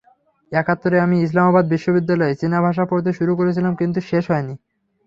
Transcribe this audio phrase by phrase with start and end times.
[0.51, 4.55] একাত্তরে আমি ইসলামাবাদ বিশ্ববিদ্যালয়ে চীনা ভাষা পড়তে শুরু করেছিলাম, কিন্তু শেষ হয়নি।